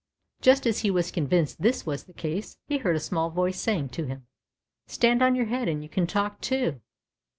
[0.41, 3.89] Just as he was convinced this was the case he heard a small voice saying
[3.89, 4.25] to him:
[4.87, 6.81] Stand on your head and you can talk too."